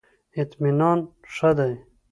[0.39, 0.99] اطمینان
[1.33, 1.73] ښه دی.